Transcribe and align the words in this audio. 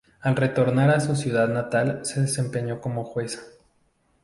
Al 0.19 0.35
retornar 0.35 0.89
a 0.89 0.99
su 0.99 1.15
ciudad 1.15 1.47
natal, 1.47 1.99
se 2.01 2.21
desempeñó 2.21 2.81
como 2.81 3.03
juez. 3.03 3.59